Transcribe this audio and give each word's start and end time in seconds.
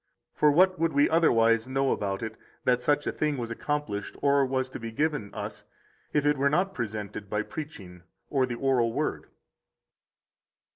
For 0.33 0.49
what 0.51 0.79
would 0.79 0.93
we 0.93 1.07
otherwise 1.07 1.67
know 1.67 1.91
about 1.91 2.23
it, 2.23 2.35
that 2.63 2.81
such 2.81 3.05
a 3.05 3.11
thing 3.11 3.37
was 3.37 3.51
accomplished 3.51 4.15
or 4.23 4.43
was 4.47 4.67
to 4.69 4.79
be 4.79 4.89
given 4.91 5.31
us 5.31 5.65
if 6.11 6.25
it 6.25 6.37
were 6.39 6.49
not 6.49 6.73
presented 6.73 7.29
by 7.29 7.43
preaching 7.43 8.01
or 8.27 8.47
the 8.47 8.55
oral 8.55 8.91
Word? 8.93 9.27